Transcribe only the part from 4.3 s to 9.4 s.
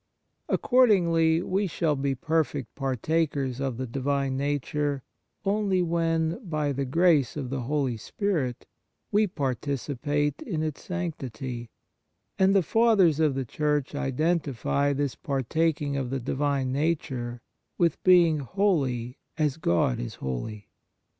Nature only when, by the grace of the Holy Spirit, we